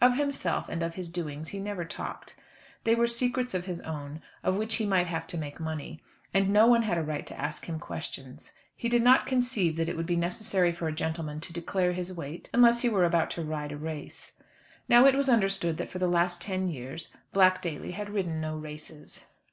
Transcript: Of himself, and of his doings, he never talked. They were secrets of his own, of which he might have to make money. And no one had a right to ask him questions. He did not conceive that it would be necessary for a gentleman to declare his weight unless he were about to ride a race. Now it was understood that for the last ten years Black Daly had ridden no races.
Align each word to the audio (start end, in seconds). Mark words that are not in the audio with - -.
Of 0.00 0.14
himself, 0.16 0.68
and 0.68 0.80
of 0.80 0.94
his 0.94 1.08
doings, 1.10 1.48
he 1.48 1.58
never 1.58 1.84
talked. 1.84 2.36
They 2.84 2.94
were 2.94 3.08
secrets 3.08 3.52
of 3.52 3.64
his 3.64 3.80
own, 3.80 4.22
of 4.44 4.54
which 4.54 4.76
he 4.76 4.86
might 4.86 5.08
have 5.08 5.26
to 5.26 5.36
make 5.36 5.58
money. 5.58 6.00
And 6.32 6.50
no 6.50 6.68
one 6.68 6.82
had 6.82 6.98
a 6.98 7.02
right 7.02 7.26
to 7.26 7.36
ask 7.36 7.64
him 7.66 7.80
questions. 7.80 8.52
He 8.76 8.88
did 8.88 9.02
not 9.02 9.26
conceive 9.26 9.74
that 9.78 9.88
it 9.88 9.96
would 9.96 10.06
be 10.06 10.14
necessary 10.14 10.70
for 10.70 10.86
a 10.86 10.92
gentleman 10.92 11.40
to 11.40 11.52
declare 11.52 11.94
his 11.94 12.12
weight 12.12 12.48
unless 12.54 12.82
he 12.82 12.88
were 12.88 13.04
about 13.04 13.28
to 13.32 13.42
ride 13.42 13.72
a 13.72 13.76
race. 13.76 14.34
Now 14.88 15.04
it 15.04 15.16
was 15.16 15.28
understood 15.28 15.78
that 15.78 15.90
for 15.90 15.98
the 15.98 16.06
last 16.06 16.40
ten 16.40 16.68
years 16.68 17.10
Black 17.32 17.60
Daly 17.60 17.90
had 17.90 18.08
ridden 18.10 18.40
no 18.40 18.54
races. 18.56 19.24